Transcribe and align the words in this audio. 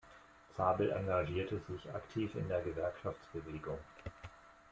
Zabel 0.57 0.89
engagierte 0.93 1.59
sich 1.69 1.87
aktiv 1.93 2.33
in 2.33 2.47
der 2.47 2.61
Gewerkschaftsbewegung. 2.61 3.77